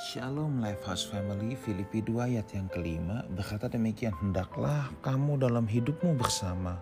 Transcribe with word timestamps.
Shalom 0.00 0.64
Lifehouse 0.64 1.12
Family 1.12 1.52
Filipi 1.52 2.00
2 2.00 2.32
ayat 2.32 2.56
yang 2.56 2.72
kelima. 2.72 3.20
Berkata 3.36 3.68
demikian 3.68 4.16
Hendaklah 4.16 4.88
kamu 5.04 5.36
dalam 5.36 5.68
hidupmu 5.68 6.16
bersama 6.16 6.80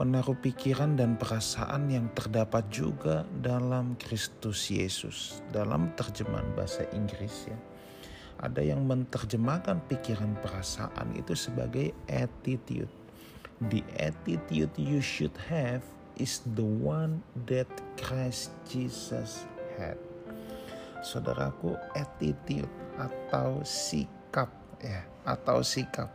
Menaruh 0.00 0.40
pikiran 0.40 0.96
dan 0.96 1.20
perasaan 1.20 1.92
yang 1.92 2.08
terdapat 2.16 2.64
juga 2.72 3.28
dalam 3.44 3.92
Kristus 4.00 4.72
Yesus. 4.72 5.44
Dalam 5.52 5.92
terjemahan 5.92 6.48
bahasa 6.56 6.88
Inggris 6.96 7.44
ya 7.44 7.60
Ada 8.40 8.72
yang 8.72 8.88
menerjemahkan 8.88 9.84
pikiran 9.92 10.32
perasaan 10.40 11.12
itu 11.20 11.36
sebagai 11.36 11.92
attitude. 12.08 12.88
The 13.68 13.84
attitude 14.00 14.72
you 14.80 15.04
should 15.04 15.36
have 15.52 15.84
is 16.16 16.40
the 16.56 16.64
one 16.64 17.20
that 17.52 17.68
Christ 18.00 18.56
Jesus 18.64 19.44
had 19.76 20.00
saudaraku 21.02 21.76
attitude 21.96 22.70
atau 22.96 23.60
sikap 23.64 24.48
ya 24.80 25.04
atau 25.24 25.60
sikap. 25.64 26.08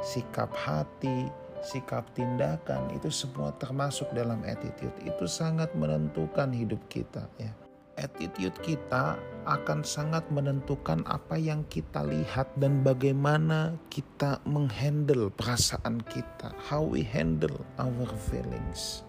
Sikap 0.00 0.48
hati 0.56 1.28
sikap 1.60 2.08
tindakan 2.16 2.88
itu 2.96 3.12
semua 3.12 3.52
termasuk 3.60 4.08
dalam 4.16 4.40
attitude. 4.44 4.94
Itu 5.04 5.28
sangat 5.28 5.72
menentukan 5.76 6.50
hidup 6.52 6.80
kita 6.88 7.28
ya. 7.36 7.52
Attitude 8.00 8.56
kita 8.64 9.20
akan 9.44 9.84
sangat 9.84 10.24
menentukan 10.32 11.04
apa 11.04 11.36
yang 11.36 11.60
kita 11.68 12.00
lihat 12.00 12.48
dan 12.56 12.80
bagaimana 12.80 13.76
kita 13.92 14.40
menghandle 14.48 15.28
perasaan 15.36 16.00
kita 16.08 16.56
how 16.64 16.80
we 16.80 17.04
handle 17.04 17.60
our 17.76 18.08
feelings. 18.32 19.04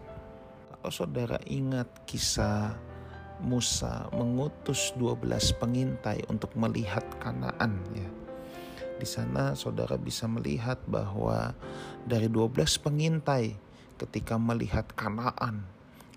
Kalau 0.68 0.92
saudara 0.92 1.40
ingat 1.48 1.88
kisah 2.04 2.76
Musa 3.42 4.08
mengutus 4.14 4.94
12 4.96 5.58
pengintai 5.58 6.22
untuk 6.30 6.54
melihat 6.54 7.04
Kanaan 7.18 7.82
ya. 7.98 8.10
Di 9.02 9.08
sana 9.10 9.58
saudara 9.58 9.98
bisa 9.98 10.30
melihat 10.30 10.78
bahwa 10.86 11.58
dari 12.06 12.30
12 12.30 12.78
pengintai 12.78 13.58
ketika 13.98 14.38
melihat 14.38 14.86
Kanaan 14.94 15.66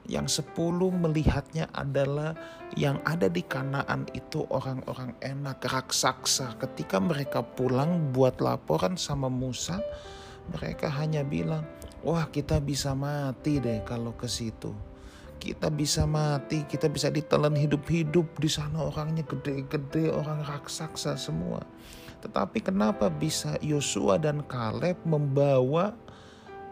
yang 0.04 0.28
sepuluh 0.28 0.92
melihatnya 0.92 1.72
adalah 1.72 2.36
yang 2.76 3.00
ada 3.08 3.32
di 3.32 3.40
Kanaan 3.40 4.04
itu 4.12 4.44
orang-orang 4.52 5.16
enak 5.24 5.64
raksasa. 5.64 6.60
Ketika 6.60 7.00
mereka 7.00 7.40
pulang 7.40 8.12
buat 8.12 8.36
laporan 8.44 9.00
sama 9.00 9.32
Musa, 9.32 9.80
mereka 10.52 10.92
hanya 10.92 11.24
bilang, 11.24 11.64
"Wah, 12.04 12.28
kita 12.28 12.60
bisa 12.60 12.92
mati 12.92 13.64
deh 13.64 13.80
kalau 13.88 14.12
ke 14.12 14.28
situ." 14.28 14.93
Kita 15.38 15.68
bisa 15.68 16.08
mati, 16.08 16.64
kita 16.64 16.88
bisa 16.88 17.12
ditelan 17.12 17.54
hidup-hidup 17.54 18.26
di 18.40 18.48
sana 18.48 18.88
orangnya 18.88 19.22
gede-gede, 19.26 20.10
orang 20.10 20.42
raksasa 20.44 21.14
semua. 21.18 21.62
Tetapi 22.24 22.64
kenapa 22.64 23.12
bisa 23.12 23.60
Yosua 23.60 24.16
dan 24.16 24.40
Kaleb 24.48 24.96
membawa 25.04 25.92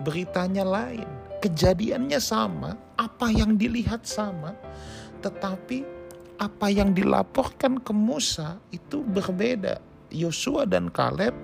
beritanya 0.00 0.64
lain? 0.64 1.06
Kejadiannya 1.44 2.16
sama, 2.22 2.78
apa 2.96 3.28
yang 3.28 3.60
dilihat 3.60 4.08
sama, 4.08 4.56
tetapi 5.20 5.84
apa 6.40 6.66
yang 6.72 6.96
dilaporkan 6.96 7.78
ke 7.78 7.92
Musa 7.92 8.56
itu 8.72 9.04
berbeda. 9.04 9.78
Yosua 10.08 10.64
dan 10.64 10.88
Kaleb 10.88 11.36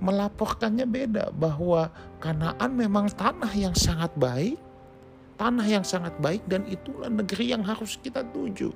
melaporkannya 0.00 0.88
beda 0.88 1.32
bahwa 1.36 1.92
Kanaan 2.20 2.76
memang 2.76 3.08
tanah 3.16 3.52
yang 3.56 3.72
sangat 3.72 4.12
baik, 4.20 4.60
tanah 5.40 5.64
yang 5.64 5.80
sangat 5.80 6.12
baik 6.20 6.44
dan 6.44 6.68
itulah 6.68 7.08
negeri 7.08 7.56
yang 7.56 7.64
harus 7.64 7.96
kita 7.96 8.20
tuju. 8.28 8.68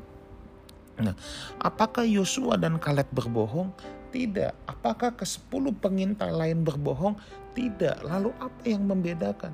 Nah, 0.97 1.12
apakah 1.61 2.09
Yosua 2.09 2.57
dan 2.57 2.81
Kaleb 2.81 3.12
berbohong? 3.12 3.69
Tidak. 4.09 4.65
Apakah 4.65 5.12
ke 5.12 5.29
sepuluh 5.29 5.77
pengintai 5.77 6.33
lain 6.33 6.65
berbohong? 6.65 7.20
Tidak. 7.53 8.09
Lalu 8.09 8.33
apa 8.41 8.62
yang 8.65 8.89
membedakan? 8.89 9.53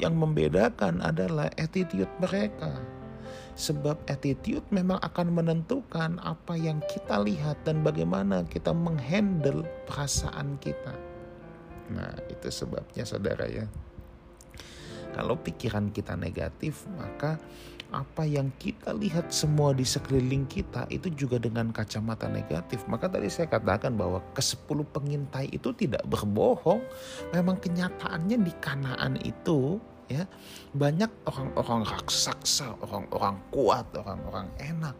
Yang 0.00 0.14
membedakan 0.16 1.04
adalah 1.04 1.52
attitude 1.60 2.08
mereka. 2.22 2.72
Sebab 3.58 4.08
attitude 4.08 4.64
memang 4.72 4.96
akan 5.04 5.36
menentukan 5.36 6.16
apa 6.24 6.54
yang 6.56 6.80
kita 6.88 7.20
lihat 7.20 7.60
dan 7.68 7.84
bagaimana 7.84 8.48
kita 8.48 8.72
menghandle 8.72 9.66
perasaan 9.90 10.56
kita. 10.62 10.94
Nah, 11.92 12.14
itu 12.32 12.48
sebabnya 12.48 13.04
saudara 13.04 13.44
ya. 13.44 13.66
Kalau 15.16 15.40
pikiran 15.40 15.88
kita 15.96 16.12
negatif, 16.12 16.84
maka 16.92 17.40
apa 17.88 18.28
yang 18.28 18.52
kita 18.60 18.92
lihat 18.92 19.32
semua 19.32 19.72
di 19.72 19.86
sekeliling 19.86 20.44
kita 20.44 20.84
itu 20.92 21.08
juga 21.14 21.40
dengan 21.40 21.72
kacamata 21.72 22.28
negatif. 22.28 22.84
Maka 22.84 23.08
tadi 23.08 23.32
saya 23.32 23.48
katakan 23.48 23.96
bahwa 23.96 24.20
ke 24.36 24.44
sepuluh 24.44 24.84
pengintai 24.84 25.48
itu 25.48 25.72
tidak 25.72 26.04
berbohong. 26.04 26.84
Memang 27.32 27.56
kenyataannya 27.56 28.44
di 28.44 28.52
kanaan 28.60 29.16
itu 29.24 29.80
ya 30.12 30.28
banyak 30.76 31.08
orang-orang 31.24 31.88
raksasa, 31.88 32.76
orang-orang 32.84 33.40
kuat, 33.48 33.88
orang-orang 33.96 34.52
enak. 34.60 34.96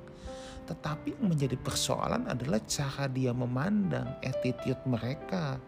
Tetapi 0.66 1.20
yang 1.20 1.28
menjadi 1.30 1.60
persoalan 1.60 2.24
adalah 2.26 2.58
cara 2.64 3.06
dia 3.06 3.36
memandang 3.36 4.16
attitude 4.24 4.80
mereka. 4.88 5.60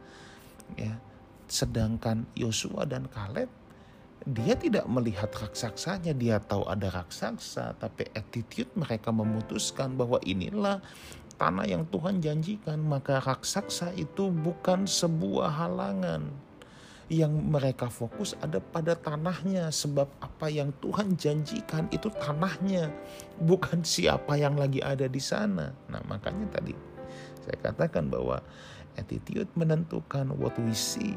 Ya. 0.78 0.96
Sedangkan 1.48 2.28
Yosua 2.36 2.84
dan 2.84 3.08
Kaleb 3.08 3.48
dia 4.26 4.58
tidak 4.58 4.86
melihat 4.90 5.30
raksasanya, 5.30 6.10
dia 6.16 6.42
tahu 6.42 6.66
ada 6.66 6.90
raksasa, 6.90 7.78
tapi 7.78 8.10
attitude 8.16 8.70
mereka 8.74 9.14
memutuskan 9.14 9.94
bahwa 9.94 10.18
inilah 10.26 10.82
tanah 11.38 11.66
yang 11.70 11.86
Tuhan 11.86 12.18
janjikan, 12.18 12.82
maka 12.82 13.22
raksasa 13.22 13.94
itu 13.94 14.34
bukan 14.34 14.90
sebuah 14.90 15.54
halangan. 15.54 16.26
Yang 17.08 17.32
mereka 17.40 17.88
fokus 17.88 18.36
ada 18.44 18.60
pada 18.60 18.92
tanahnya, 18.92 19.72
sebab 19.72 20.10
apa 20.20 20.52
yang 20.52 20.74
Tuhan 20.82 21.16
janjikan 21.16 21.88
itu 21.88 22.12
tanahnya, 22.20 22.92
bukan 23.40 23.80
siapa 23.80 24.36
yang 24.36 24.58
lagi 24.58 24.84
ada 24.84 25.08
di 25.08 25.22
sana. 25.22 25.72
Nah, 25.88 26.02
makanya 26.04 26.44
tadi 26.52 26.76
saya 27.48 27.56
katakan 27.64 28.12
bahwa 28.12 28.44
attitude 29.00 29.48
menentukan 29.56 30.28
what 30.36 30.52
we 30.60 30.74
see 30.76 31.16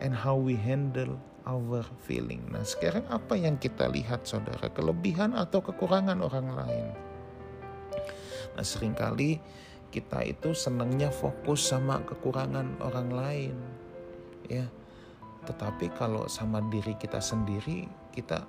and 0.00 0.16
how 0.16 0.34
we 0.34 0.56
handle 0.56 1.20
our 1.44 1.84
feeling. 2.04 2.44
Nah, 2.52 2.64
sekarang 2.64 3.04
apa 3.08 3.36
yang 3.36 3.56
kita 3.56 3.88
lihat 3.88 4.24
saudara? 4.28 4.68
Kelebihan 4.72 5.36
atau 5.36 5.60
kekurangan 5.64 6.20
orang 6.20 6.48
lain? 6.52 6.86
Nah, 8.56 8.64
sering 8.64 8.96
kali 8.96 9.40
kita 9.92 10.24
itu 10.26 10.52
senangnya 10.56 11.08
fokus 11.12 11.70
sama 11.70 12.00
kekurangan 12.04 12.80
orang 12.82 13.08
lain. 13.12 13.56
Ya. 14.48 14.66
Tetapi 15.46 15.96
kalau 15.96 16.28
sama 16.28 16.60
diri 16.68 16.96
kita 17.00 17.18
sendiri, 17.18 17.88
kita 18.12 18.44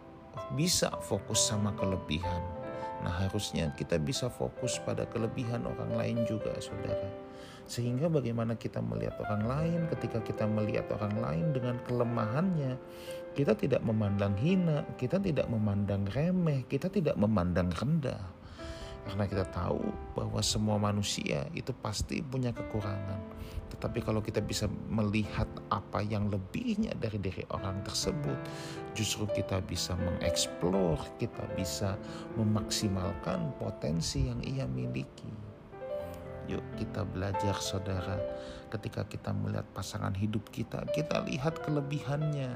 bisa 0.55 0.91
fokus 1.03 1.39
sama 1.39 1.71
kelebihan. 1.79 2.43
Nah, 3.01 3.25
harusnya 3.25 3.73
kita 3.73 3.97
bisa 3.97 4.29
fokus 4.29 4.77
pada 4.83 5.07
kelebihan 5.09 5.65
orang 5.65 5.97
lain 5.97 6.17
juga, 6.29 6.53
Saudara 6.61 7.31
sehingga 7.71 8.11
bagaimana 8.11 8.59
kita 8.59 8.83
melihat 8.83 9.15
orang 9.23 9.47
lain 9.47 9.79
ketika 9.95 10.19
kita 10.19 10.43
melihat 10.43 10.91
orang 10.91 11.15
lain 11.23 11.45
dengan 11.55 11.79
kelemahannya, 11.87 12.75
kita 13.31 13.55
tidak 13.55 13.79
memandang 13.79 14.35
hina, 14.35 14.83
kita 14.99 15.23
tidak 15.23 15.47
memandang 15.47 16.03
remeh, 16.11 16.67
kita 16.67 16.91
tidak 16.91 17.15
memandang 17.15 17.71
rendah. 17.71 18.19
Karena 19.07 19.23
kita 19.23 19.47
tahu 19.55 19.79
bahwa 20.19 20.43
semua 20.43 20.75
manusia 20.83 21.47
itu 21.55 21.71
pasti 21.79 22.19
punya 22.19 22.51
kekurangan. 22.51 23.23
Tetapi 23.71 24.03
kalau 24.03 24.19
kita 24.19 24.43
bisa 24.43 24.67
melihat 24.91 25.47
apa 25.71 26.03
yang 26.03 26.27
lebihnya 26.27 26.91
dari 26.99 27.23
diri 27.23 27.47
orang 27.55 27.79
tersebut, 27.87 28.35
justru 28.99 29.31
kita 29.31 29.63
bisa 29.63 29.95
mengeksplor, 29.95 30.99
kita 31.15 31.47
bisa 31.55 31.95
memaksimalkan 32.35 33.55
potensi 33.55 34.27
yang 34.27 34.43
ia 34.43 34.67
miliki. 34.67 35.50
Yuk 36.51 36.63
kita 36.75 37.07
belajar 37.07 37.55
saudara 37.63 38.19
ketika 38.67 39.07
kita 39.07 39.31
melihat 39.31 39.63
pasangan 39.71 40.11
hidup 40.11 40.43
kita, 40.51 40.83
kita 40.91 41.23
lihat 41.23 41.63
kelebihannya. 41.63 42.51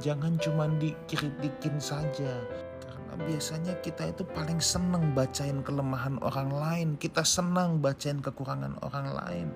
Jangan 0.00 0.40
cuma 0.40 0.64
dikritikin 0.80 1.76
saja. 1.76 2.40
Karena 2.80 3.14
biasanya 3.28 3.74
kita 3.84 4.10
itu 4.12 4.24
paling 4.32 4.60
senang 4.64 5.12
bacain 5.12 5.60
kelemahan 5.60 6.16
orang 6.24 6.50
lain. 6.52 6.88
Kita 6.96 7.20
senang 7.20 7.84
bacain 7.84 8.24
kekurangan 8.24 8.80
orang 8.80 9.12
lain. 9.12 9.48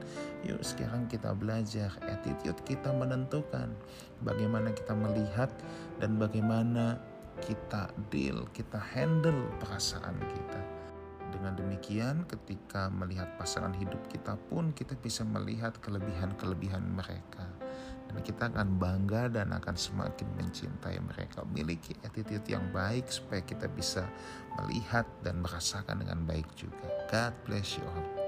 Yuk 0.45 0.61
sekarang 0.61 1.09
kita 1.09 1.33
belajar. 1.33 1.89
Attitude 2.05 2.61
kita 2.69 2.93
menentukan 2.93 3.73
bagaimana 4.21 4.69
kita 4.77 4.93
melihat 4.93 5.49
dan 5.97 6.21
bagaimana 6.21 7.01
kita 7.41 7.89
deal, 8.11 8.45
kita 8.53 8.77
handle 8.77 9.47
perasaan 9.62 10.19
kita. 10.19 10.78
Dengan 11.29 11.53
demikian, 11.55 12.25
ketika 12.25 12.89
melihat 12.89 13.29
pasangan 13.37 13.77
hidup 13.77 14.01
kita 14.09 14.35
pun 14.49 14.73
kita 14.73 14.97
bisa 14.97 15.23
melihat 15.23 15.77
kelebihan-kelebihan 15.81 16.83
mereka. 16.83 17.47
Dan 18.09 18.25
kita 18.25 18.49
akan 18.49 18.81
bangga 18.81 19.29
dan 19.29 19.53
akan 19.53 19.77
semakin 19.77 20.29
mencintai 20.41 20.97
mereka. 21.05 21.45
Miliki 21.45 21.93
attitude 22.01 22.49
yang 22.49 22.65
baik 22.73 23.13
supaya 23.13 23.45
kita 23.45 23.69
bisa 23.69 24.09
melihat 24.57 25.05
dan 25.21 25.45
merasakan 25.45 26.01
dengan 26.01 26.25
baik 26.25 26.49
juga. 26.57 26.89
God 27.13 27.37
bless 27.45 27.77
you 27.77 27.85
all. 27.85 28.28